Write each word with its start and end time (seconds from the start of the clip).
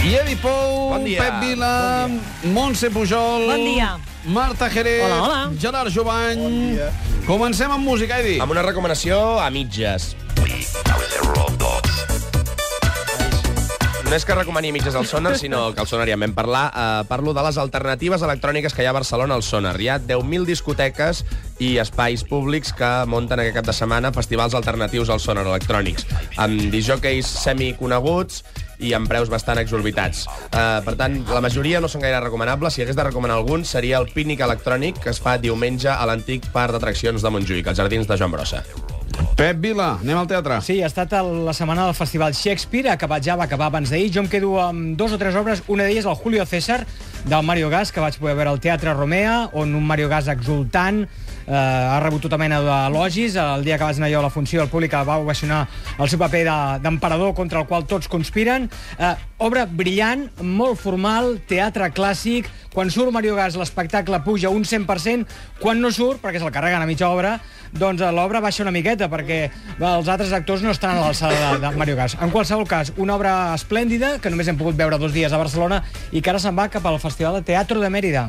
Ievi 0.00 0.32
Pou, 0.40 0.96
Bon 0.96 1.04
dia. 1.04 1.20
Pep 1.20 1.42
Vila, 1.44 2.08
Montse 2.56 2.88
Pujol, 2.88 3.44
Bon 3.44 3.60
dia. 3.60 3.98
Marta 4.24 4.70
Jerez, 4.72 5.04
Hola, 5.04 5.20
hola. 5.20 5.40
Gerard 5.60 5.92
Jovany. 5.92 6.40
Bon 6.40 6.56
dia. 6.72 6.88
Comencem 7.26 7.68
amb 7.68 7.84
música, 7.84 8.16
Edi. 8.24 8.38
Amb 8.40 8.56
una 8.56 8.64
recomanació 8.64 9.36
a 9.36 9.50
mitges. 9.52 10.14
No 14.08 14.16
és 14.16 14.24
que 14.26 14.34
recomani 14.34 14.72
a 14.72 14.74
mitges 14.74 14.96
al 14.98 15.04
Sonar, 15.06 15.36
sinó 15.38 15.68
que 15.74 15.84
al 15.84 15.86
Sonar 15.86 16.08
ja 16.08 16.16
en 16.16 16.24
vam 16.24 16.32
parlar. 16.34 16.64
Uh, 16.72 17.04
parlo 17.06 17.30
de 17.36 17.44
les 17.44 17.60
alternatives 17.60 18.24
electròniques 18.26 18.74
que 18.74 18.82
hi 18.82 18.88
ha 18.88 18.90
a 18.90 18.96
Barcelona 18.96 19.36
al 19.36 19.44
Sonar. 19.44 19.76
Hi 19.78 19.86
ha 19.92 20.00
10.000 20.00 20.48
discoteques 20.48 21.22
i 21.60 21.76
espais 21.78 22.24
públics 22.24 22.72
que 22.72 22.90
munten 23.06 23.44
aquest 23.44 23.60
cap 23.60 23.68
de 23.68 23.76
setmana 23.76 24.10
festivals 24.16 24.56
alternatius 24.58 25.12
al 25.12 25.20
Sonar 25.20 25.44
electrònics, 25.44 26.08
amb 26.40 26.72
disjockeys 26.72 27.28
semiconeguts 27.44 28.42
i 28.80 28.94
amb 28.96 29.08
preus 29.10 29.30
bastant 29.32 29.60
exorbitats. 29.62 30.26
Uh, 30.50 30.80
per 30.86 30.96
tant, 31.00 31.20
la 31.30 31.42
majoria 31.44 31.80
no 31.80 31.90
són 31.90 32.04
gaire 32.04 32.20
recomanables. 32.24 32.74
Si 32.74 32.84
hagués 32.84 32.98
de 32.98 33.06
recomanar 33.06 33.38
algun, 33.40 33.64
seria 33.68 34.00
el 34.00 34.08
Pícnic 34.12 34.40
Electrònic, 34.46 35.02
que 35.04 35.12
es 35.14 35.20
fa 35.22 35.36
diumenge 35.38 35.90
a 35.90 36.06
l'antic 36.08 36.50
parc 36.54 36.76
d'atraccions 36.76 37.22
de 37.22 37.34
Montjuïc, 37.34 37.68
als 37.68 37.82
jardins 37.82 38.08
de 38.08 38.18
Joan 38.20 38.34
Brossa. 38.36 38.64
Pep 39.36 39.58
Vila, 39.60 39.94
anem 40.00 40.18
al 40.20 40.28
teatre. 40.28 40.60
Sí, 40.64 40.78
ha 40.82 40.88
estat 40.90 41.12
la 41.16 41.54
setmana 41.56 41.86
del 41.88 41.96
Festival 41.96 42.34
Shakespeare, 42.36 42.90
ha 42.90 42.96
acabat 42.98 43.24
ja, 43.24 43.36
va 43.40 43.46
acabar 43.48 43.70
abans 43.70 43.92
d'ahir. 43.92 44.10
Jo 44.14 44.24
em 44.24 44.28
quedo 44.30 44.54
amb 44.62 44.96
dos 45.00 45.14
o 45.16 45.18
tres 45.20 45.36
obres, 45.36 45.62
una 45.68 45.86
d'elles 45.86 46.08
el 46.08 46.18
Julio 46.18 46.46
César, 46.46 46.82
del 47.24 47.44
Mario 47.46 47.70
Gas, 47.72 47.92
que 47.92 48.04
vaig 48.04 48.18
poder 48.20 48.36
veure 48.36 48.52
al 48.52 48.60
Teatre 48.60 48.94
Romea, 48.94 49.50
on 49.52 49.74
un 49.74 49.86
Mario 49.86 50.08
Gas 50.12 50.28
exultant 50.32 51.06
eh, 51.50 51.54
ha 51.54 51.98
rebut 52.00 52.22
tota 52.22 52.38
mena 52.38 52.60
d'elogis. 52.62 53.34
El 53.36 53.64
dia 53.66 53.76
que 53.76 53.84
vaig 53.84 53.98
anar 53.98 54.10
jo 54.12 54.20
a 54.20 54.26
la 54.28 54.30
funció, 54.30 54.62
el 54.62 54.70
públic 54.70 54.94
va 54.94 55.18
ovacionar 55.18 55.66
el 55.98 56.08
seu 56.08 56.18
paper 56.22 56.44
de- 56.46 56.78
d'emperador 56.86 57.34
contra 57.34 57.60
el 57.60 57.66
qual 57.66 57.84
tots 57.90 58.06
conspiren. 58.08 58.70
Eh, 58.98 59.14
obra 59.38 59.66
brillant, 59.66 60.28
molt 60.42 60.78
formal, 60.78 61.40
teatre 61.48 61.90
clàssic. 61.92 62.46
Quan 62.72 62.88
surt 62.90 63.10
Mario 63.10 63.34
Gas, 63.34 63.56
l'espectacle 63.58 64.20
puja 64.22 64.48
un 64.48 64.62
100%. 64.64 65.26
Quan 65.58 65.80
no 65.82 65.90
surt, 65.90 66.22
perquè 66.22 66.38
se'l 66.38 66.52
carreguen 66.54 66.82
a 66.82 66.86
mitja 66.86 67.08
obra, 67.10 67.40
doncs 67.72 68.00
eh, 68.02 68.12
l'obra 68.14 68.40
baixa 68.40 68.62
una 68.62 68.70
miqueta, 68.70 69.08
perquè 69.10 69.50
els 69.80 70.08
altres 70.08 70.32
actors 70.32 70.62
no 70.62 70.70
estan 70.70 70.96
a 70.96 71.00
l'alçada 71.08 71.56
de, 71.56 71.58
de 71.66 71.70
Mario 71.76 71.96
Gas. 71.96 72.16
En 72.20 72.30
qualsevol 72.30 72.68
cas, 72.68 72.92
una 72.96 73.16
obra 73.16 73.34
esplèndida, 73.56 74.20
que 74.20 74.30
només 74.30 74.46
hem 74.48 74.56
pogut 74.58 74.76
veure 74.78 74.98
dos 74.98 75.12
dies 75.12 75.32
a 75.32 75.38
Barcelona, 75.42 75.82
i 76.12 76.22
que 76.22 76.30
ara 76.30 76.38
se'n 76.38 76.54
va 76.56 76.68
cap 76.70 76.86
al 76.86 77.00
Festival 77.02 77.34
de 77.40 77.42
Teatre 77.50 77.80
de 77.82 77.90
Mèrida. 77.90 78.28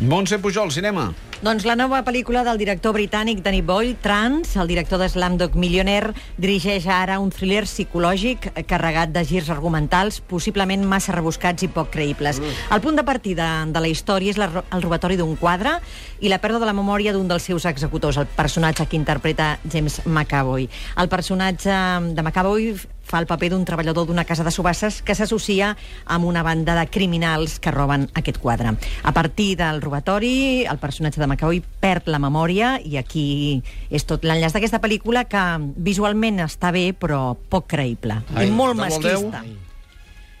Montse 0.00 0.38
Pujol, 0.42 0.72
cinema. 0.74 1.12
Doncs 1.44 1.66
la 1.68 1.74
nova 1.76 1.98
pel·lícula 2.00 2.40
del 2.40 2.56
director 2.56 2.94
britànic 2.96 3.42
Danny 3.44 3.58
Boyle, 3.60 3.98
Trans, 4.00 4.54
el 4.56 4.70
director 4.70 4.96
de 4.96 5.10
Slamdog 5.12 5.58
Millionaire, 5.60 6.14
dirigeix 6.40 6.86
ara 6.88 7.18
un 7.20 7.28
thriller 7.28 7.66
psicològic 7.68 8.46
carregat 8.64 9.12
de 9.12 9.20
girs 9.28 9.50
argumentals 9.52 10.22
possiblement 10.24 10.86
massa 10.88 11.12
rebuscats 11.12 11.66
i 11.66 11.68
poc 11.68 11.90
creïbles. 11.92 12.40
El 12.72 12.80
punt 12.80 12.96
de 12.96 13.04
partida 13.04 13.50
de 13.68 13.84
la 13.84 13.92
història 13.92 14.32
és 14.32 14.40
la, 14.40 14.48
el 14.64 14.86
robatori 14.86 15.20
d'un 15.20 15.36
quadre 15.36 15.76
i 16.24 16.32
la 16.32 16.40
pèrdua 16.40 16.64
de 16.64 16.70
la 16.70 16.76
memòria 16.80 17.12
d'un 17.12 17.28
dels 17.28 17.44
seus 17.44 17.68
executors, 17.68 18.16
el 18.16 18.30
personatge 18.40 18.88
que 18.88 18.96
interpreta 18.96 19.58
James 19.68 20.00
McAvoy. 20.06 20.70
El 20.96 21.12
personatge 21.12 21.76
de 22.16 22.24
McAvoy 22.24 22.72
fa 23.04 23.20
el 23.22 23.28
paper 23.30 23.50
d'un 23.52 23.64
treballador 23.68 24.08
d'una 24.08 24.24
casa 24.24 24.44
de 24.44 24.52
subasses 24.54 25.02
que 25.02 25.14
s'associa 25.14 25.74
amb 26.06 26.24
una 26.26 26.42
banda 26.42 26.74
de 26.78 26.86
criminals 26.88 27.58
que 27.60 27.72
roben 27.74 28.08
aquest 28.14 28.40
quadre. 28.42 28.74
A 29.02 29.12
partir 29.12 29.54
del 29.60 29.82
robatori, 29.82 30.64
el 30.64 30.80
personatge 30.82 31.20
de 31.20 31.28
McAvoy 31.28 31.62
perd 31.80 32.08
la 32.08 32.18
memòria 32.18 32.78
i 32.82 32.96
aquí 33.00 33.62
és 33.90 34.08
tot 34.08 34.24
l'enllaç 34.24 34.56
d'aquesta 34.56 34.80
pel·lícula 34.82 35.26
que 35.28 35.44
visualment 35.76 36.42
està 36.44 36.72
bé 36.74 36.90
però 36.96 37.36
poc 37.50 37.68
creïble 37.74 38.22
Ai, 38.34 38.48
i 38.48 38.50
molt 38.50 38.78
masclista. 38.78 39.44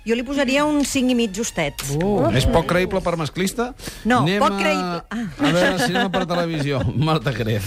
Jo 0.04 0.14
li 0.14 0.22
posaria 0.22 0.66
un 0.68 0.82
5 0.84 1.10
i 1.10 1.14
mig 1.16 1.32
justet. 1.32 1.80
Uh. 1.96 2.28
És 2.36 2.44
poc 2.52 2.66
creïble 2.68 3.00
per 3.00 3.14
masclista? 3.16 3.70
No, 4.04 4.18
Anem 4.20 4.38
poc 4.42 4.52
a- 4.52 4.58
creïble. 4.60 4.98
Ah. 5.08 5.22
A 5.40 5.52
veure, 5.54 5.78
cinema 5.80 6.10
per 6.12 6.26
televisió. 6.28 6.82
Marta 7.08 7.32
Jerez. 7.32 7.64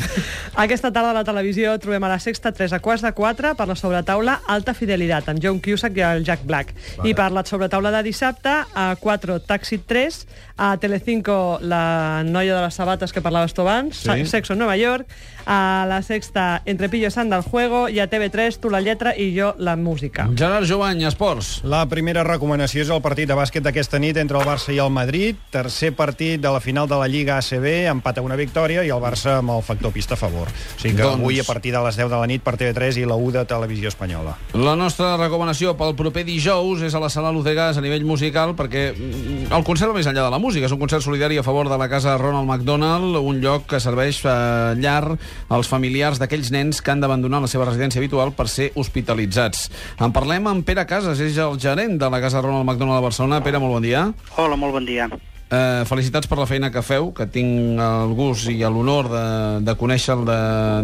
Aquesta 0.54 0.92
tarda 0.94 1.10
a 1.12 1.18
la 1.18 1.24
televisió 1.26 1.74
trobem 1.82 2.04
a 2.06 2.12
la 2.14 2.20
sexta 2.22 2.52
3 2.54 2.74
a 2.78 2.80
quarts 2.80 3.02
de 3.06 3.12
4 3.18 3.56
per 3.58 3.68
la 3.68 3.76
sobretaula 3.76 4.40
Alta 4.48 4.76
Fidelitat, 4.78 5.30
amb 5.34 5.42
John 5.42 5.58
Cusack 5.66 5.98
i 5.98 6.06
el 6.06 6.24
Jack 6.28 6.46
Black. 6.46 6.76
I 7.06 7.16
per 7.18 7.32
la 7.34 7.44
sobretaula 7.46 7.90
de 7.98 8.04
dissabte, 8.06 8.54
a 8.74 8.92
4 9.02 9.40
Taxi 9.42 9.80
3, 9.80 10.22
a 10.58 10.76
Telecinco 10.82 11.58
la 11.62 12.22
noia 12.26 12.56
de 12.56 12.62
les 12.68 12.74
sabates 12.78 13.14
que 13.14 13.22
parlaves 13.22 13.54
tu 13.54 13.62
abans, 13.66 13.98
Sí. 13.98 14.26
Sexo 14.26 14.54
en 14.54 14.60
Nova 14.60 14.78
York, 14.78 15.08
a 15.46 15.86
la 15.88 16.02
sexta 16.04 16.62
Entre 16.66 16.90
Pillo 16.90 17.10
Sant 17.10 17.30
del 17.32 17.42
Juego 17.42 17.88
i 17.90 18.00
a 18.02 18.10
TV3 18.10 18.58
Tu 18.60 18.70
la 18.70 18.82
lletra 18.82 19.14
i 19.16 19.30
jo 19.38 19.54
la 19.58 19.76
música. 19.78 20.28
Gerard 20.36 20.68
Jovany, 20.68 21.06
esports. 21.08 21.62
La 21.64 21.86
primera 21.88 22.24
recomanació 22.28 22.84
és 22.84 22.90
el 22.94 23.02
partit 23.02 23.30
de 23.30 23.36
bàsquet 23.38 23.64
d'aquesta 23.66 24.00
nit 24.00 24.18
entre 24.22 24.38
el 24.40 24.46
Barça 24.48 24.74
i 24.76 24.80
el 24.84 24.92
Madrid. 24.94 25.38
Tercer 25.52 25.94
partit 25.96 26.42
de 26.42 26.52
la 26.52 26.60
final 26.62 26.88
de 26.88 27.00
la 27.00 27.08
Lliga 27.08 27.38
ACB, 27.38 27.88
empat 27.92 28.20
a 28.20 28.26
una 28.26 28.36
victòria 28.40 28.84
i 28.86 28.92
el 28.94 29.02
Barça 29.02 29.38
amb 29.40 29.56
el 29.56 29.64
factor 29.64 29.92
pista 29.96 30.16
a 30.16 30.20
favor. 30.20 30.48
O 30.48 30.80
sigui 30.80 30.96
que 30.96 31.04
Doncs- 31.04 31.20
avui 31.20 31.40
a 31.40 31.46
partir 31.48 31.72
de 31.74 31.82
les 31.84 31.98
10 31.98 32.10
de 32.12 32.20
la 32.20 32.28
nit 32.28 32.44
per 32.44 32.56
TV3 32.58 33.02
i 33.02 33.06
la 33.06 33.16
U 33.16 33.32
de 33.32 33.46
Televisió 33.46 33.90
Espanyola. 33.90 34.36
La 34.54 34.76
nostra 34.76 35.16
recomanació 35.18 35.76
pel 35.78 35.96
proper 35.96 36.26
dijous 36.28 36.82
és 36.84 36.94
a 36.94 37.02
la 37.02 37.10
sala 37.10 37.32
Lucegas 37.32 37.78
a 37.78 37.82
nivell 37.82 38.06
musical 38.06 38.56
perquè 38.56 38.92
mm, 38.94 39.52
el 39.54 39.64
concert 39.64 39.92
va 39.92 39.98
més 39.98 40.08
enllà 40.08 40.28
de 40.28 40.34
la 40.34 40.40
música. 40.40 40.66
És 40.68 40.76
un 40.76 40.80
concert 40.80 41.04
solidari 41.04 41.38
a 41.38 41.44
favor 41.44 41.70
de 41.70 41.78
la 41.78 41.90
casa 41.90 42.18
Ronald 42.18 42.48
McDonald, 42.50 43.18
un 43.18 43.42
lloc 43.42 43.68
que 43.72 43.80
serveix 43.80 44.22
eh, 44.26 44.76
llar 44.78 45.18
als 45.50 45.68
familiars 45.68 46.20
d'aquells 46.20 46.52
nens 46.52 46.82
que 46.82 46.92
han 46.92 47.02
d'abandonar 47.02 47.42
la 47.42 47.48
seva 47.52 47.66
residència 47.66 48.02
habitual 48.02 48.34
per 48.36 48.48
ser 48.52 48.72
hospitalitzats. 48.76 49.68
En 50.00 50.14
parlem 50.16 50.48
amb 50.50 50.66
Pere 50.68 50.86
Casas, 50.90 51.20
és 51.24 51.38
el 51.38 51.58
gerent 51.62 51.98
de 52.00 52.10
la 52.10 52.17
casa 52.22 52.42
Ronald 52.42 52.66
McDonald 52.68 53.00
a 53.00 53.08
Barcelona. 53.08 53.42
Pere, 53.46 53.60
molt 53.62 53.78
bon 53.78 53.84
dia. 53.86 54.08
Hola, 54.38 54.60
molt 54.60 54.76
bon 54.78 54.88
dia. 54.88 55.10
Eh, 55.48 55.84
felicitats 55.88 56.28
per 56.28 56.36
la 56.42 56.46
feina 56.48 56.68
que 56.74 56.82
feu, 56.84 57.14
que 57.16 57.24
tinc 57.32 57.80
el 57.80 58.14
gust 58.18 58.50
i 58.52 58.58
l'honor 58.60 59.08
de, 59.08 59.28
de 59.64 59.76
conèixer-lo 59.80 60.26
de, 60.28 60.40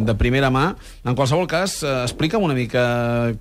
de 0.07 0.15
primera 0.15 0.47
mà. 0.55 0.69
En 1.03 1.17
qualsevol 1.19 1.49
cas, 1.51 1.81
eh, 1.83 1.95
explica'm 2.05 2.45
una 2.47 2.55
mica 2.55 2.83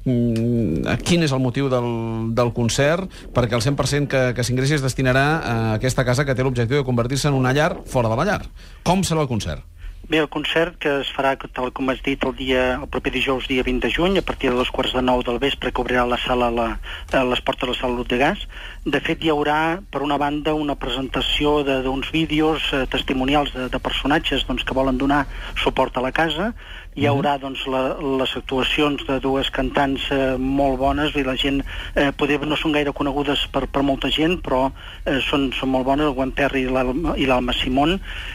mm, 0.03 0.99
quin 1.07 1.23
és 1.23 1.35
el 1.35 1.43
motiu 1.45 1.71
del, 1.71 1.87
del 2.35 2.51
concert, 2.57 3.07
perquè 3.35 3.55
el 3.55 3.63
100% 3.63 4.11
que, 4.11 4.25
que 4.35 4.47
s'ingressi 4.47 4.81
es 4.81 4.83
destinarà 4.83 5.27
a 5.39 5.59
aquesta 5.77 6.03
casa 6.09 6.27
que 6.27 6.35
té 6.35 6.43
l'objectiu 6.43 6.81
de 6.81 6.89
convertir-se 6.89 7.31
en 7.31 7.39
una 7.39 7.55
llar 7.55 7.77
fora 7.87 8.11
de 8.11 8.19
la 8.19 8.27
llar. 8.27 8.43
Com 8.83 9.07
serà 9.07 9.23
el 9.23 9.31
concert? 9.31 9.63
Bé, 10.09 10.19
el 10.19 10.29
concert 10.29 10.75
que 10.83 10.91
es 11.01 11.11
farà, 11.15 11.37
tal 11.55 11.71
com 11.71 11.91
has 11.93 12.01
dit, 12.03 12.25
el, 12.27 12.33
dia, 12.35 12.63
el 12.75 12.89
proper 12.91 13.13
dijous, 13.15 13.47
dia 13.47 13.63
20 13.63 13.87
de 13.87 13.91
juny, 13.95 14.19
a 14.19 14.25
partir 14.27 14.51
de 14.51 14.57
dos 14.59 14.73
quarts 14.75 14.97
de 14.97 15.03
nou 15.05 15.23
del 15.23 15.39
vespre, 15.39 15.71
que 15.71 15.81
obrirà 15.81 16.03
la 16.11 16.19
sala, 16.19 16.49
la, 16.51 16.67
eh, 17.13 17.23
les 17.31 17.43
portes 17.47 17.69
de 17.69 17.71
la 17.71 17.79
sala 17.79 18.03
de 18.11 18.19
Gas. 18.19 18.43
De 18.83 18.99
fet, 18.99 19.23
hi 19.23 19.31
haurà, 19.31 19.79
per 19.95 20.03
una 20.03 20.19
banda, 20.19 20.57
una 20.59 20.75
presentació 20.75 21.61
d'uns 21.87 22.11
vídeos 22.11 22.67
eh, 22.75 22.83
testimonials 22.91 23.55
de, 23.55 23.69
de 23.71 23.79
personatges 23.79 24.43
doncs, 24.49 24.67
que 24.67 24.75
volen 24.75 24.99
donar 24.99 25.23
suport 25.63 25.97
a 25.97 26.03
la 26.03 26.11
casa. 26.11 26.51
Hi 26.93 27.07
haurà 27.09 27.39
doncs, 27.41 27.63
la, 27.73 27.95
les 28.21 28.33
actuacions 28.37 29.01
de 29.09 29.15
dues 29.25 29.49
cantants 29.57 30.11
eh, 30.13 30.35
molt 30.37 30.77
bones 30.77 31.15
i 31.17 31.23
la 31.25 31.33
gent, 31.41 31.63
eh, 31.97 32.11
poder 32.13 32.37
no 32.45 32.59
són 32.61 32.75
gaire 32.77 32.93
conegudes 32.93 33.47
per, 33.55 33.63
per 33.73 33.81
molta 33.81 34.11
gent, 34.13 34.35
però 34.45 34.67
eh, 34.69 35.17
són, 35.25 35.47
són 35.57 35.71
molt 35.73 35.87
bones, 35.89 36.11
el 36.11 36.13
Gwen 36.19 36.35
Perry 36.37 36.67
i 36.67 36.69
l'Alma 36.69 37.15
i 37.17 37.25
l'Alma 37.25 37.55
Simón, 37.57 37.95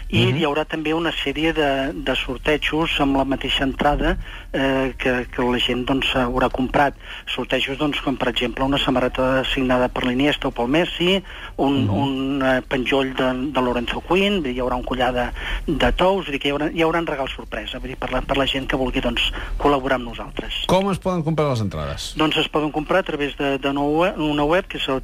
i 0.10 0.24
hi 0.40 0.46
haurà 0.48 0.64
també 0.66 0.96
una 0.98 1.12
sèrie 1.14 1.52
de, 1.54 1.68
de 1.94 2.16
sortejos 2.18 2.96
amb 3.04 3.20
la 3.20 3.28
mateixa 3.30 3.62
entrada 3.68 4.16
eh, 4.18 4.96
que, 4.98 5.14
que 5.30 5.46
la 5.46 5.62
gent 5.62 5.86
doncs, 5.86 6.16
haurà 6.18 6.50
comprat. 6.50 6.98
Sortejos 7.36 7.78
doncs, 7.78 8.02
com 8.02 8.18
per 8.18 8.32
exemple 8.34 8.66
una 8.66 8.82
samarreta 8.82 9.44
signada 9.52 9.92
per 9.94 10.08
l'Iniesta 10.08 10.50
o 10.50 10.54
pel 10.58 10.74
Messi, 10.74 11.20
un, 11.62 11.78
un 11.94 12.42
eh, 12.42 12.58
penjoll 12.66 13.14
de, 13.22 13.30
de 13.54 13.66
Lorenzo 13.70 14.02
Quinn, 14.10 14.42
hi 14.50 14.58
haurà 14.58 14.82
un 14.82 14.90
collar 14.90 15.14
de, 15.14 15.30
de 15.70 15.94
tous, 15.94 16.26
vull 16.26 16.34
dir 16.34 16.42
que 16.42 16.50
hi 16.50 16.58
haurà, 16.58 16.74
hi 16.74 16.86
haurà 16.88 17.06
regals 17.06 17.38
sorpresa 17.38 17.78
vull 17.78 17.94
dir, 17.94 18.02
per, 18.02 18.10
la, 18.16 18.26
per 18.26 18.42
la 18.42 18.47
gent 18.48 18.68
que 18.68 18.76
vulgui 18.80 19.02
doncs, 19.04 19.32
col·laborar 19.62 19.96
amb 20.00 20.08
nosaltres. 20.10 20.64
Com 20.72 20.90
es 20.92 21.00
poden 21.04 21.24
comprar 21.24 21.50
les 21.52 21.62
entrades? 21.62 22.14
Doncs 22.18 22.38
es 22.42 22.48
poden 22.50 22.72
comprar 22.72 23.00
a 23.00 23.08
través 23.08 23.36
de, 23.38 23.58
de 23.58 23.70
una 23.70 24.44
web, 24.48 24.66
que 24.68 24.78
és 24.78 24.88
el 24.90 25.02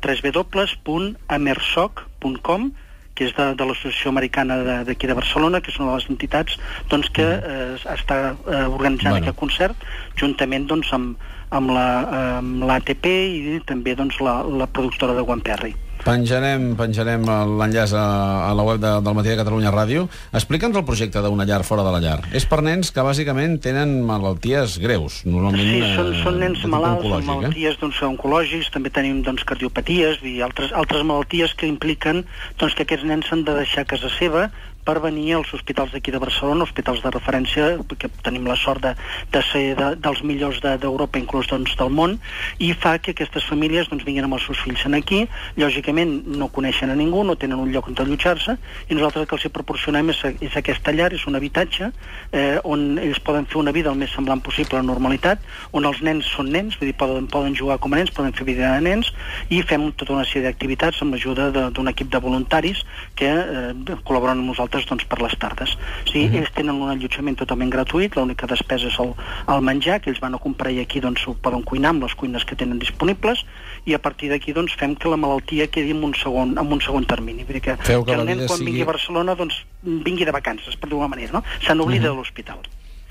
www.amersoc.com 1.43 2.71
que 3.13 3.27
és 3.27 3.33
de, 3.37 3.45
de 3.53 3.65
l'Associació 3.69 4.09
Americana 4.09 4.55
de- 4.65 4.83
d'aquí 4.87 5.05
de, 5.05 5.13
de 5.13 5.19
Barcelona, 5.19 5.59
que 5.61 5.69
és 5.69 5.77
una 5.77 5.91
de 5.91 5.97
les 5.99 6.07
entitats 6.09 6.55
doncs, 6.89 7.11
que 7.13 7.21
eh, 7.21 7.75
està 7.93 8.33
eh, 8.33 8.65
organitzant 8.65 9.13
Bueno. 9.13 9.27
aquest 9.27 9.37
concert, 9.37 9.75
juntament 10.17 10.65
doncs, 10.65 10.89
amb, 10.97 11.13
amb 11.53 11.69
la- 11.69 12.39
amb 12.39 12.63
l'ATP 12.65 13.05
i 13.05 13.59
també 13.69 13.93
doncs, 13.95 14.17
la, 14.19 14.39
la 14.41 14.65
productora 14.65 15.13
de 15.13 15.21
Juan 15.21 15.41
Perry. 15.45 15.75
Penjarem, 16.03 16.73
penjarem 16.75 17.23
l'enllaç 17.23 17.93
a, 17.95 18.03
a 18.49 18.51
la 18.51 18.63
web 18.67 18.81
de, 18.83 18.89
del 19.05 19.15
Matí 19.15 19.29
de 19.31 19.37
Catalunya 19.39 19.71
Ràdio. 19.71 20.09
Explica'ns 20.35 20.75
el 20.75 20.83
projecte 20.83 21.21
d'una 21.23 21.45
llar 21.47 21.61
fora 21.63 21.85
de 21.87 21.93
la 21.95 22.01
llar. 22.03 22.17
És 22.35 22.43
per 22.49 22.59
nens 22.65 22.91
que 22.91 23.05
bàsicament 23.07 23.55
tenen 23.63 23.95
malalties 24.03 24.75
greus, 24.83 25.21
normalment 25.23 25.63
Sí, 25.63 25.79
són, 25.95 26.11
eh, 26.11 26.19
són 26.25 26.41
nens 26.43 26.65
malalts 26.67 27.07
amb 27.07 27.21
eh? 27.21 27.29
malalties 27.29 27.79
doncs, 27.79 28.01
oncològics, 28.09 28.73
també 28.75 28.91
tenim 28.91 29.23
doncs, 29.23 29.47
cardiopaties 29.47 30.19
i 30.27 30.41
altres, 30.43 30.75
altres 30.75 31.07
malalties 31.07 31.55
que 31.55 31.71
impliquen 31.71 32.25
doncs, 32.59 32.75
que 32.75 32.83
aquests 32.83 33.07
nens 33.07 33.31
s'han 33.31 33.47
de 33.47 33.55
deixar 33.61 33.87
a 33.87 33.91
casa 33.95 34.11
seva 34.19 34.49
per 34.83 34.99
venir 34.99 35.33
als 35.37 35.53
hospitals 35.53 35.91
d'aquí 35.93 36.11
de 36.11 36.19
Barcelona, 36.19 36.63
hospitals 36.67 37.01
de 37.03 37.11
referència, 37.11 37.67
perquè 37.87 38.09
tenim 38.23 38.45
la 38.49 38.55
sort 38.59 38.81
de, 38.83 38.93
de 39.31 39.41
ser 39.51 39.75
de, 39.79 39.89
dels 39.95 40.23
millors 40.27 40.59
de- 40.61 40.77
d'Europa, 40.77 41.19
inclús 41.19 41.47
doncs, 41.47 41.75
del 41.79 41.89
món, 41.89 42.17
i 42.59 42.73
fa 42.73 42.97
que 42.99 43.11
aquestes 43.15 43.45
famílies 43.47 43.87
doncs, 43.89 44.03
vinguin 44.03 44.25
amb 44.27 44.35
els 44.35 44.43
seus 44.49 44.59
fills 44.59 44.83
aquí, 44.93 45.23
lògicament 45.55 46.25
no 46.35 46.49
coneixen 46.51 46.89
a 46.91 46.95
ningú, 46.95 47.23
no 47.23 47.35
tenen 47.39 47.59
un 47.59 47.71
lloc 47.71 47.87
on 47.87 47.95
allotjar-se, 47.97 48.57
i 48.89 48.95
nosaltres 48.97 49.23
el 49.23 49.27
que 49.29 49.35
els 49.37 49.47
proporcionem 49.53 50.09
és, 50.11 50.19
és 50.41 50.57
aquesta 50.59 50.91
llar, 50.91 51.13
és 51.13 51.23
un 51.27 51.35
habitatge 51.39 51.91
eh, 52.31 52.59
on 52.63 52.97
ells 52.99 53.19
poden 53.23 53.45
fer 53.45 53.59
una 53.61 53.71
vida 53.71 53.89
el 53.91 53.97
més 53.99 54.11
semblant 54.11 54.41
possible 54.43 54.77
a 54.77 54.81
la 54.81 54.87
normalitat, 54.87 55.39
on 55.71 55.85
els 55.85 56.01
nens 56.01 56.27
són 56.35 56.51
nens, 56.51 56.75
vull 56.79 56.89
dir, 56.91 56.97
poden, 56.97 57.27
poden 57.31 57.55
jugar 57.55 57.77
com 57.79 57.93
a 57.93 58.01
nens, 58.01 58.11
poden 58.11 58.33
fer 58.33 58.45
vida 58.47 58.73
de 58.75 58.81
nens, 58.89 59.13
i 59.49 59.61
fem 59.63 59.87
tota 59.95 60.13
una 60.17 60.25
sèrie 60.27 60.49
d'activitats 60.49 61.01
amb 61.05 61.13
l'ajuda 61.15 61.51
de- 61.55 61.69
d'un 61.71 61.87
equip 61.87 62.09
de 62.11 62.19
voluntaris 62.19 62.83
que 63.15 63.29
eh, 63.31 63.73
col·laboren 64.03 64.39
amb 64.41 64.49
nosaltres 64.51 64.72
doncs, 64.89 65.05
per 65.05 65.21
les 65.21 65.35
tardes. 65.39 65.75
O 66.03 66.09
sigui, 66.09 66.25
ells 66.41 66.51
tenen 66.57 66.75
un 66.81 66.89
allotjament 66.89 67.37
totalment 67.37 67.69
gratuït, 67.69 68.15
l'única 68.17 68.47
despesa 68.49 68.87
és 68.89 68.97
el, 68.99 69.13
el 69.47 69.61
menjar, 69.61 69.99
que 70.01 70.09
ells 70.09 70.19
van 70.19 70.33
a 70.33 70.41
comprar 70.41 70.71
i 70.73 70.79
aquí 70.81 70.99
doncs, 70.99 71.27
ho 71.27 71.33
poden 71.35 71.61
cuinar 71.63 71.93
amb 71.93 72.03
les 72.03 72.13
cuines 72.15 72.43
que 72.43 72.55
tenen 72.59 72.79
disponibles, 72.81 73.45
i 73.85 73.93
a 73.93 73.99
partir 73.99 74.29
d'aquí 74.33 74.51
doncs, 74.53 74.73
fem 74.79 74.95
que 74.95 75.07
la 75.09 75.17
malaltia 75.17 75.67
quedi 75.67 75.91
en 75.91 76.03
un 76.03 76.13
segon, 76.17 76.57
en 76.57 76.71
un 76.73 76.81
segon 76.81 77.05
termini. 77.05 77.43
Vull 77.45 77.53
dir 77.59 77.61
que, 77.61 77.77
Feu 77.85 78.03
que 78.03 78.11
que 78.11 78.19
el 78.19 78.25
nen 78.25 78.45
quan 78.47 78.57
sigui- 78.59 78.65
vingui 78.71 78.81
a 78.81 78.85
Barcelona 78.89 79.35
doncs, 79.35 79.61
vingui 79.83 80.25
de 80.25 80.31
vacances, 80.31 80.75
per 80.75 80.89
dir-ho 80.89 81.07
manera, 81.07 81.31
no? 81.33 81.43
Se 81.61 81.73
n'oblida 81.75 82.09
de 82.09 82.15
l'hospital. 82.15 82.57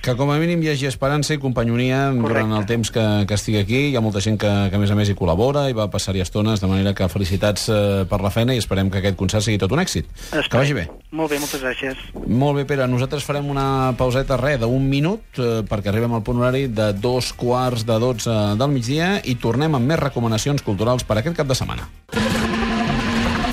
Que 0.03 0.17
com 0.19 0.33
a 0.35 0.37
mínim 0.43 0.59
hi 0.65 0.73
hagi 0.73 0.89
esperança 0.89 1.31
i 1.31 1.39
companyonia 1.39 2.09
Correcte. 2.11 2.27
durant 2.27 2.53
el 2.59 2.65
temps 2.67 2.91
que, 2.91 3.03
que 3.31 3.37
estigui 3.39 3.61
aquí. 3.61 3.79
Hi 3.93 3.97
ha 3.97 4.01
molta 4.03 4.19
gent 4.25 4.35
que, 4.35 4.51
que 4.73 4.75
a 4.75 4.81
més 4.83 4.91
a 4.91 4.97
més 4.99 5.13
hi 5.13 5.15
col·labora 5.15 5.69
i 5.71 5.77
va 5.79 5.87
passar-hi 5.93 6.25
estones, 6.25 6.59
de 6.59 6.67
manera 6.67 6.91
que 6.99 7.07
felicitats 7.07 7.69
eh, 7.71 7.77
per 8.11 8.19
la 8.25 8.33
feina 8.35 8.57
i 8.57 8.59
esperem 8.59 8.91
que 8.91 8.99
aquest 8.99 9.15
concert 9.21 9.47
sigui 9.47 9.61
tot 9.63 9.71
un 9.71 9.79
èxit. 9.79 10.09
Que 10.33 10.59
vagi 10.59 10.75
bé. 10.75 10.89
Molt 11.15 11.31
bé, 11.31 11.39
moltes 11.39 11.63
gràcies. 11.63 12.03
Molt 12.27 12.59
bé, 12.59 12.67
Pere, 12.67 12.89
nosaltres 12.91 13.23
farem 13.23 13.47
una 13.55 13.95
pauseta, 13.99 14.41
res, 14.43 14.59
d'un 14.65 14.91
minut, 14.91 15.23
eh, 15.39 15.63
perquè 15.71 15.95
arribem 15.95 16.19
al 16.19 16.27
punt 16.27 16.43
horari 16.43 16.67
de 16.67 16.91
dos 16.99 17.31
quarts 17.39 17.87
de 17.87 18.01
dotze 18.03 18.35
del 18.59 18.75
migdia 18.75 19.21
i 19.23 19.37
tornem 19.39 19.79
amb 19.79 19.87
més 19.87 20.03
recomanacions 20.03 20.67
culturals 20.67 21.07
per 21.07 21.21
aquest 21.23 21.39
cap 21.39 21.47
de 21.47 21.55
setmana. 21.55 21.87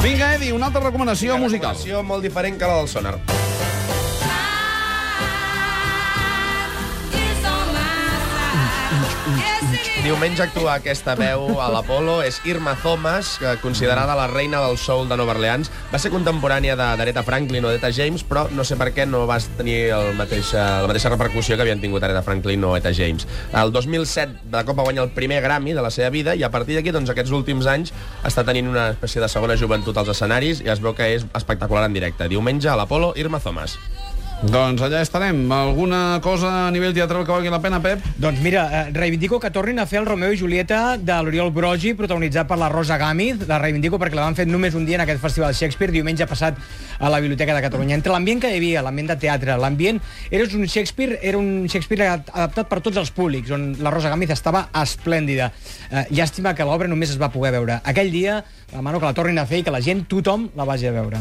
Vinga, 0.02 0.34
Edi, 0.34 0.50
una 0.56 0.74
altra 0.74 0.81
recomanació 0.81 1.38
musical. 1.38 1.78
Recomanació 1.78 2.07
molt 2.10 2.25
diferent 2.25 2.57
que 2.57 2.66
la 2.66 2.81
del 2.81 2.90
Sonar. 2.90 3.19
Diumenge 10.04 10.40
actua 10.46 10.78
aquesta 10.80 11.12
veu 11.20 11.58
a 11.60 11.66
l'Apolo, 11.72 12.22
és 12.24 12.38
Irma 12.48 12.72
Thomas, 12.80 13.34
que 13.40 13.52
considerada 13.60 14.16
la 14.16 14.30
reina 14.31 14.62
del 14.64 14.78
soul 14.80 15.10
de 15.10 15.18
Nova 15.20 15.34
Orleans. 15.36 15.68
Va 15.92 16.00
ser 16.00 16.12
contemporània 16.14 16.78
d'Aretha 16.80 17.24
Franklin 17.28 17.68
o 17.68 17.74
d'Eta 17.74 17.92
James, 17.96 18.24
però 18.24 18.46
no 18.56 18.64
sé 18.64 18.78
per 18.80 18.90
què 18.96 19.04
no 19.08 19.26
va 19.28 19.38
tenir 19.60 19.92
el 19.98 20.14
mateix, 20.16 20.54
la 20.56 20.88
mateixa 20.88 21.12
repercussió 21.12 21.58
que 21.58 21.68
havien 21.68 21.84
tingut 21.84 22.04
Aretha 22.08 22.24
Franklin 22.24 22.64
o 22.64 22.74
Eta 22.80 22.96
James. 22.96 23.28
El 23.52 23.76
2007 23.76 24.48
de 24.56 24.66
cop 24.66 24.80
va 24.80 24.88
guanyar 24.88 25.04
el 25.10 25.16
primer 25.16 25.44
Grammy 25.44 25.76
de 25.76 25.84
la 25.84 25.92
seva 25.92 26.10
vida 26.16 26.36
i 26.36 26.48
a 26.48 26.52
partir 26.54 26.80
d'aquí, 26.80 26.96
doncs, 26.96 27.12
aquests 27.12 27.36
últims 27.36 27.68
anys 27.68 27.92
està 28.24 28.48
tenint 28.48 28.72
una 28.72 28.92
espècie 28.96 29.20
de 29.20 29.31
segona 29.31 29.60
joventut 29.60 30.00
als 30.00 30.16
escenaris 30.16 30.64
i 30.64 30.72
es 30.72 30.80
veu 30.80 30.96
que 30.96 31.12
és 31.18 31.28
espectacular 31.36 31.90
en 31.92 32.00
directe. 32.00 32.31
Diumenge 32.31 32.72
a 32.72 32.80
l'Apolo, 32.80 33.12
Irma 33.20 33.44
Thomas. 33.44 33.76
Doncs 34.40 34.80
allà 34.80 35.02
estarem. 35.04 35.42
Alguna 35.52 36.22
cosa 36.24 36.50
a 36.68 36.72
nivell 36.72 36.94
teatral 36.96 37.26
que 37.28 37.34
valgui 37.34 37.50
la 37.52 37.60
pena, 37.60 37.82
Pep? 37.84 38.06
Doncs 38.24 38.40
mira, 38.40 38.62
eh, 38.72 38.92
reivindico 38.96 39.36
que 39.38 39.52
tornin 39.52 39.80
a 39.80 39.86
fer 39.86 40.00
el 40.00 40.06
Romeo 40.08 40.32
i 40.32 40.38
Julieta 40.40 40.96
de 40.96 41.18
l'Oriol 41.20 41.52
Brogi, 41.52 41.92
protagonitzat 41.94 42.48
per 42.48 42.58
la 42.58 42.70
Rosa 42.72 42.96
Gámez. 42.98 43.44
La 43.50 43.60
reivindico 43.60 44.00
perquè 44.00 44.16
la 44.16 44.24
van 44.24 44.40
fer 44.40 44.48
només 44.48 44.78
un 44.80 44.86
dia 44.88 44.96
en 44.96 45.04
aquest 45.04 45.20
festival 45.20 45.54
Shakespeare, 45.54 45.92
diumenge 45.92 46.26
passat 46.26 46.56
a 47.00 47.10
la 47.12 47.20
Biblioteca 47.20 47.54
de 47.54 47.66
Catalunya. 47.68 48.00
Entre 48.00 48.16
l'ambient 48.16 48.40
que 48.40 48.54
hi 48.54 48.64
havia, 48.64 48.82
l'ambient 48.82 49.12
de 49.12 49.20
teatre, 49.20 49.60
l'ambient... 49.60 50.00
Era 50.32 50.48
un 50.56 50.68
Shakespeare, 50.68 51.20
era 51.22 51.38
un 51.38 51.68
Shakespeare 51.68 52.08
adaptat 52.08 52.72
per 52.72 52.80
tots 52.80 52.96
els 52.96 53.12
públics, 53.12 53.52
on 53.52 53.74
la 53.84 53.92
Rosa 53.92 54.08
Gámez 54.08 54.32
estava 54.32 54.70
esplèndida. 54.72 55.52
Eh, 55.92 56.08
llàstima 56.16 56.56
que 56.56 56.64
l'obra 56.64 56.88
només 56.88 57.12
es 57.12 57.20
va 57.20 57.28
poder 57.28 57.58
veure. 57.60 57.82
Aquell 57.84 58.10
dia, 58.16 58.46
demano 58.72 59.04
que 59.04 59.12
la 59.12 59.18
tornin 59.18 59.44
a 59.44 59.50
fer 59.50 59.60
i 59.60 59.68
que 59.68 59.76
la 59.76 59.84
gent, 59.84 60.08
tothom, 60.08 60.48
la 60.56 60.64
vagi 60.64 60.88
a 60.88 60.96
veure. 60.96 61.20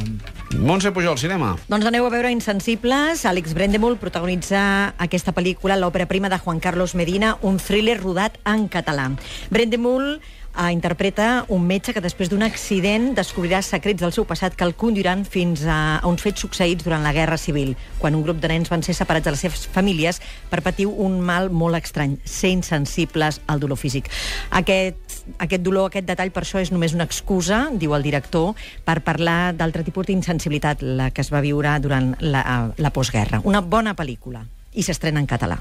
Montse 0.57 0.91
Pujol, 0.93 1.19
cinema. 1.21 1.53
Doncs 1.69 1.85
aneu 1.85 2.07
a 2.09 2.11
veure 2.11 2.31
Insensibles. 2.33 3.27
Àlex 3.29 3.53
Brendemul 3.53 3.99
protagonitza 4.01 4.95
aquesta 4.97 5.35
pel·lícula, 5.37 5.77
l'òpera 5.77 6.09
prima 6.09 6.31
de 6.33 6.39
Juan 6.41 6.61
Carlos 6.65 6.95
Medina, 6.97 7.37
un 7.45 7.61
thriller 7.61 7.99
rodat 8.01 8.39
en 8.49 8.65
català. 8.73 9.11
Brendemul 9.53 10.17
eh, 10.59 10.73
interpreta 10.73 11.45
un 11.49 11.67
metge 11.69 11.93
que 11.93 12.01
després 12.01 12.33
d'un 12.33 12.43
accident 12.43 13.11
descobrirà 13.19 13.61
secrets 13.63 14.01
del 14.01 14.15
seu 14.17 14.25
passat 14.25 14.57
que 14.57 14.65
el 14.65 14.75
conduiran 14.75 15.27
fins 15.29 15.67
a, 15.69 15.99
a 16.01 16.09
uns 16.09 16.25
fets 16.25 16.41
succeïts 16.41 16.87
durant 16.87 17.05
la 17.05 17.13
Guerra 17.13 17.37
Civil, 17.37 17.75
quan 18.01 18.17
un 18.17 18.25
grup 18.25 18.41
de 18.41 18.49
nens 18.49 18.73
van 18.73 18.83
ser 18.83 18.97
separats 18.97 19.29
de 19.29 19.37
les 19.37 19.45
seves 19.45 19.67
famílies 19.75 20.23
per 20.49 20.63
patir 20.65 20.89
un 20.89 21.21
mal 21.21 21.53
molt 21.53 21.77
estrany, 21.77 22.17
ser 22.25 22.55
insensibles 22.57 23.43
al 23.47 23.61
dolor 23.61 23.79
físic. 23.79 24.09
Aquest, 24.51 24.99
aquest 25.39 25.63
dolor, 25.63 25.89
aquest 25.89 26.07
detall, 26.09 26.33
per 26.35 26.45
això 26.45 26.63
és 26.63 26.73
només 26.75 26.95
una 26.97 27.07
excusa, 27.09 27.67
diu 27.73 27.95
el 27.97 28.07
director, 28.07 28.55
per 28.85 29.01
parlar 29.07 29.53
d'altre 29.59 29.85
tipus 29.87 30.09
d'insensibilitat, 30.09 30.83
la 30.83 31.11
que 31.11 31.25
es 31.25 31.33
va 31.35 31.43
viure 31.45 31.75
durant 31.85 32.15
la, 32.21 32.43
la 32.77 32.95
postguerra. 32.95 33.43
Una 33.45 33.61
bona 33.61 33.95
pel·lícula. 33.99 34.45
I 34.75 34.85
s'estrena 34.87 35.21
en 35.21 35.29
català. 35.29 35.61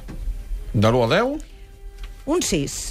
De 0.73 0.87
l'1 0.89 1.03
al 1.03 1.13
10? 1.15 1.45
Un 2.27 2.41
6. 2.43 2.81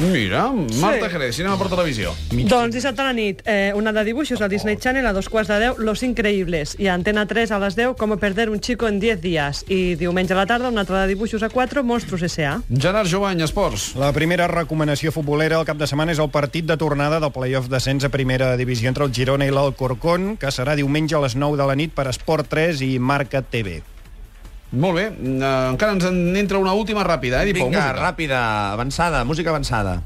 Mira, 0.00 0.50
Marta 0.80 1.08
Jerez, 1.08 1.36
cinema 1.36 1.54
per 1.54 1.68
televisió. 1.70 2.10
Doncs 2.34 2.74
dissabte 2.74 3.02
a 3.04 3.06
la 3.06 3.12
nit, 3.14 3.44
eh, 3.46 3.70
una 3.78 3.92
de 3.94 4.02
dibuixos 4.04 4.40
al 4.42 4.50
Disney 4.50 4.76
Channel 4.76 5.06
a 5.06 5.12
dos 5.12 5.28
quarts 5.28 5.48
de 5.52 5.58
deu, 5.60 5.76
Los 5.78 6.02
Increïbles, 6.02 6.74
i 6.82 6.88
a 6.88 6.94
Antena 6.94 7.26
3 7.30 7.52
a 7.54 7.60
les 7.62 7.76
10, 7.78 7.94
Com 7.94 8.18
perder 8.18 8.48
un 8.50 8.60
chico 8.60 8.88
en 8.88 8.98
10 8.98 9.20
dies, 9.20 9.64
i 9.68 9.94
diumenge 9.94 10.34
a 10.34 10.36
la 10.36 10.46
tarda 10.46 10.68
una 10.68 10.82
altra 10.82 11.02
de 11.02 11.14
dibuixos 11.14 11.42
a 11.42 11.48
4, 11.48 11.84
Monstruos 11.84 12.22
S.A. 12.22 12.60
Gerard 12.70 13.08
Jovany, 13.08 13.42
esports. 13.46 13.94
La 13.94 14.12
primera 14.12 14.48
recomanació 14.48 15.12
futbolera 15.12 15.58
al 15.58 15.64
cap 15.64 15.78
de 15.78 15.86
setmana 15.86 16.12
és 16.12 16.18
el 16.18 16.30
partit 16.30 16.66
de 16.66 16.76
tornada 16.76 17.20
del 17.20 17.32
playoff 17.32 17.70
d'ascens 17.70 18.04
a 18.04 18.10
primera 18.10 18.56
divisió 18.56 18.88
entre 18.90 19.04
el 19.04 19.14
Girona 19.14 19.46
i 19.46 19.54
l'Alcorcón, 19.54 20.36
que 20.36 20.50
serà 20.50 20.74
diumenge 20.74 21.14
a 21.14 21.22
les 21.22 21.38
9 21.38 21.56
de 21.56 21.70
la 21.70 21.78
nit 21.78 21.94
per 21.94 22.08
Esport 22.10 22.50
3 22.50 22.82
i 22.82 22.98
Marca 22.98 23.42
TV. 23.42 23.93
Molt 24.74 24.98
bé, 24.98 25.06
uh, 25.12 25.70
encara 25.70 25.94
ens 25.94 26.08
en 26.08 26.36
entra 26.36 26.58
una 26.58 26.74
última 26.74 27.04
ràpida, 27.06 27.42
eh, 27.42 27.52
Dipou, 27.52 27.68
Vinga, 27.68 27.92
música. 27.92 28.02
ràpida, 28.02 28.40
avançada, 28.72 29.24
música 29.24 29.50
avançada. 29.50 30.00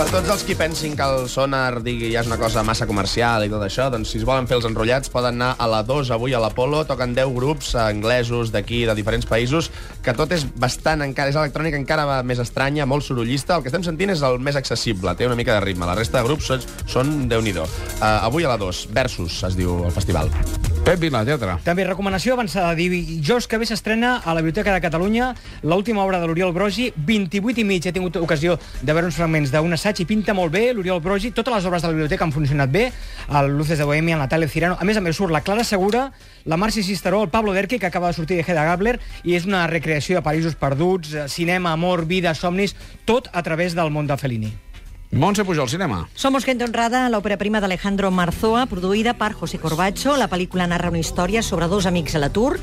Per 0.00 0.06
tots 0.08 0.30
els 0.32 0.42
qui 0.48 0.54
pensin 0.56 0.94
que 0.96 1.04
el 1.04 1.26
sonar 1.28 1.82
digui 1.84 2.08
ja 2.08 2.22
és 2.22 2.26
una 2.26 2.38
cosa 2.40 2.62
massa 2.64 2.86
comercial 2.88 3.44
i 3.44 3.50
tot 3.52 3.60
això, 3.60 3.90
doncs 3.92 4.08
si 4.08 4.16
es 4.16 4.24
volen 4.24 4.46
fer 4.48 4.56
els 4.56 4.64
enrotllats 4.64 5.12
poden 5.12 5.36
anar 5.36 5.50
a 5.60 5.66
la 5.68 5.82
2 5.84 6.08
avui 6.16 6.32
a 6.32 6.40
l'Apolo, 6.40 6.86
toquen 6.88 7.12
10 7.14 7.34
grups 7.36 7.74
eh, 7.74 7.82
anglesos 7.84 8.50
d'aquí, 8.50 8.86
de 8.88 8.94
diferents 8.96 9.28
països, 9.28 9.70
que 10.02 10.16
tot 10.16 10.32
és 10.32 10.46
bastant 10.56 11.04
encara, 11.04 11.28
és 11.28 11.36
electrònica 11.36 11.76
encara 11.76 12.22
més 12.24 12.40
estranya, 12.40 12.88
molt 12.88 13.04
sorollista, 13.04 13.58
el 13.58 13.62
que 13.62 13.68
estem 13.68 13.84
sentint 13.84 14.16
és 14.16 14.24
el 14.24 14.40
més 14.40 14.56
accessible, 14.56 15.14
té 15.14 15.28
una 15.28 15.36
mica 15.36 15.58
de 15.58 15.66
ritme, 15.68 15.86
la 15.86 15.98
resta 16.00 16.22
de 16.22 16.30
grups 16.30 16.48
són, 16.48 16.64
són 16.88 17.16
Déu-n'hi-do. 17.28 17.68
Uh, 18.00 18.24
avui 18.24 18.48
a 18.48 18.54
la 18.54 18.56
2, 18.56 18.86
Versus, 18.96 19.42
es 19.44 19.60
diu 19.60 19.84
el 19.84 19.92
festival. 19.92 20.32
Pep 20.80 20.96
Vila, 20.98 21.20
teatre. 21.28 21.58
També 21.60 21.84
recomanació 21.84 22.32
avançada. 22.34 22.72
Dijous 22.74 23.46
que 23.46 23.58
ve 23.60 23.66
s'estrena 23.68 24.14
a 24.24 24.32
la 24.34 24.40
Biblioteca 24.40 24.72
de 24.72 24.80
Catalunya 24.80 25.34
l'última 25.62 26.02
obra 26.02 26.18
de 26.18 26.26
l'Oriol 26.26 26.54
Brogi, 26.56 26.88
28 26.96 27.60
i 27.60 27.64
mig. 27.68 27.84
He 27.86 27.92
tingut 27.92 28.16
ocasió 28.16 28.56
de 28.80 28.94
veure 28.96 29.10
uns 29.10 29.18
fragments 29.20 29.52
d'un 29.52 29.76
assaig 29.76 30.00
i 30.00 30.06
pinta 30.08 30.32
molt 30.34 30.54
bé 30.54 30.70
l'Oriol 30.72 31.02
Brogi. 31.04 31.34
Totes 31.36 31.52
les 31.54 31.68
obres 31.68 31.84
de 31.84 31.90
la 31.90 31.98
biblioteca 31.98 32.24
han 32.24 32.32
funcionat 32.32 32.72
bé. 32.72 32.86
El 33.28 33.52
Luces 33.58 33.78
de 33.78 33.84
Bohemia, 33.84 34.16
Natalia 34.16 34.48
Cirano. 34.48 34.78
A 34.80 34.88
més 34.88 34.96
a 34.96 35.04
més 35.04 35.20
surt 35.20 35.36
la 35.36 35.42
Clara 35.44 35.68
Segura, 35.68 36.08
la 36.44 36.56
Marci 36.56 36.82
Cisteró, 36.82 37.22
el 37.22 37.28
Pablo 37.30 37.52
Derque, 37.52 37.78
que 37.78 37.86
acaba 37.86 38.08
de 38.08 38.14
sortir 38.16 38.40
de 38.40 38.46
Hedda 38.48 38.64
Gabler, 38.64 38.96
i 39.22 39.36
és 39.36 39.44
una 39.44 39.66
recreació 39.68 40.16
de 40.16 40.24
Parisos 40.24 40.56
perduts, 40.56 41.12
eh, 41.12 41.28
cinema, 41.28 41.76
amor, 41.76 42.06
vida, 42.06 42.34
somnis, 42.34 42.74
tot 43.04 43.28
a 43.32 43.44
través 43.44 43.76
del 43.76 43.92
món 43.92 44.08
de 44.08 44.16
Fellini. 44.16 44.69
Montse 45.12 45.44
Pujol, 45.44 45.68
cinema. 45.68 46.08
Somos 46.14 46.44
gente 46.46 46.62
honrada, 46.62 47.08
l'òpera 47.10 47.34
prima 47.34 47.58
d'Alejandro 47.58 48.12
Marzoa, 48.14 48.62
produïda 48.70 49.16
per 49.18 49.32
José 49.34 49.58
Corbacho. 49.58 50.14
La 50.14 50.28
pel·lícula 50.30 50.68
narra 50.70 50.92
una 50.92 51.02
història 51.02 51.42
sobre 51.42 51.66
dos 51.66 51.88
amics 51.90 52.14
a 52.14 52.22
l'atur 52.22 52.60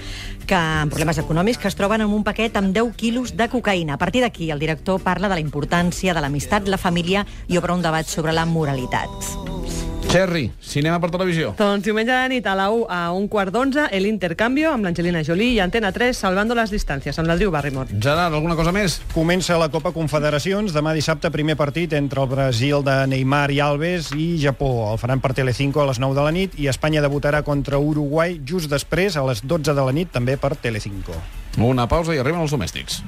que 0.48 0.56
amb 0.56 0.94
problemes 0.94 1.20
econòmics 1.20 1.60
que 1.60 1.68
es 1.68 1.76
troben 1.76 2.06
en 2.06 2.16
un 2.16 2.24
paquet 2.24 2.56
amb 2.56 2.72
10 2.72 2.96
quilos 2.96 3.36
de 3.36 3.50
cocaïna. 3.52 4.00
A 4.00 4.00
partir 4.00 4.24
d'aquí, 4.24 4.48
el 4.50 4.64
director 4.64 5.04
parla 5.04 5.28
de 5.28 5.36
la 5.36 5.44
importància 5.44 6.16
de 6.16 6.24
l'amistat, 6.24 6.72
la 6.72 6.80
família 6.80 7.28
i 7.52 7.60
obre 7.60 7.76
un 7.76 7.84
debat 7.84 8.08
sobre 8.08 8.32
la 8.32 8.48
moralitat. 8.48 9.57
Cherry, 10.08 10.54
cinema 10.64 11.02
per 11.04 11.10
televisió. 11.12 11.50
Doncs 11.60 11.84
diumenge 11.84 12.14
la 12.16 12.30
nit 12.32 12.46
a 12.48 12.54
la 12.56 12.70
1 12.72 12.86
a 12.88 13.00
un 13.12 13.26
quart 13.28 13.52
d'onze, 13.52 13.90
El 13.92 14.06
Intercambio, 14.08 14.72
amb 14.72 14.88
l'Angelina 14.88 15.20
Jolie 15.28 15.58
i 15.58 15.60
Antena 15.60 15.92
3, 15.92 16.16
Salvando 16.16 16.56
les 16.56 16.72
distàncies, 16.72 17.18
amb 17.20 17.28
l'Adriu 17.28 17.52
Barrimor. 17.52 17.92
Gerard, 17.92 18.32
alguna 18.32 18.56
cosa 18.56 18.72
més? 18.72 19.02
Comença 19.12 19.60
la 19.60 19.68
Copa 19.74 19.92
Confederacions. 19.92 20.72
Demà 20.72 20.94
dissabte, 20.96 21.32
primer 21.34 21.58
partit 21.60 21.92
entre 22.00 22.24
el 22.24 22.32
Brasil 22.32 22.86
de 22.88 22.96
Neymar 23.12 23.52
i 23.52 23.60
Alves 23.60 24.14
i 24.16 24.38
Japó. 24.40 24.94
El 24.94 25.02
faran 25.02 25.20
per 25.20 25.34
Telecinco 25.36 25.84
a 25.84 25.90
les 25.92 26.00
9 26.00 26.16
de 26.16 26.24
la 26.24 26.32
nit 26.32 26.56
i 26.56 26.72
Espanya 26.72 27.04
debutarà 27.04 27.44
contra 27.44 27.78
Uruguai 27.78 28.40
just 28.48 28.72
després, 28.72 29.20
a 29.20 29.28
les 29.28 29.44
12 29.44 29.76
de 29.76 29.84
la 29.84 29.92
nit, 29.92 30.14
també 30.16 30.40
per 30.40 30.56
Telecinco. 30.56 31.20
Una 31.60 31.90
pausa 31.92 32.16
i 32.16 32.24
arriben 32.24 32.48
els 32.48 32.56
domèstics. 32.56 33.02